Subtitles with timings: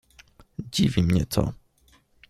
[0.71, 1.53] Dziwi mnie to.